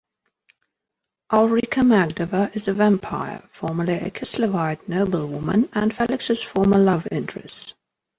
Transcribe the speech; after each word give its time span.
Ulrika 1.31 1.81
Magdova 1.83 2.49
is 2.55 2.67
a 2.67 2.73
vampire, 2.73 3.43
formerly 3.51 3.93
a 3.93 4.09
Kislevite 4.09 4.87
noblewoman 4.87 5.69
and 5.73 5.95
Felix's 5.95 6.41
former 6.41 6.79
love 6.79 7.07
interest. 7.11 7.75